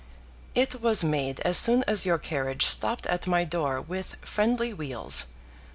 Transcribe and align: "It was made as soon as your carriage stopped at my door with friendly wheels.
"It 0.55 0.81
was 0.81 1.03
made 1.03 1.41
as 1.41 1.59
soon 1.59 1.83
as 1.83 2.07
your 2.07 2.17
carriage 2.17 2.65
stopped 2.65 3.05
at 3.05 3.27
my 3.27 3.43
door 3.43 3.79
with 3.79 4.15
friendly 4.23 4.73
wheels. 4.73 5.27